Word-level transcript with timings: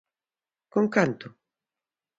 ¿Con 0.73 0.85
canto? 0.95 1.27